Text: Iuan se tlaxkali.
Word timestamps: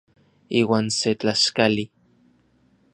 Iuan 0.59 0.87
se 0.97 1.11
tlaxkali. 1.19 1.85